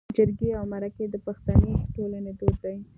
جرګې 0.17 0.49
او 0.59 0.63
مرکې 0.73 1.05
د 1.09 1.15
پښتني 1.25 1.73
ټولنې 1.93 2.31
دود 2.39 2.55
دی 2.63 2.77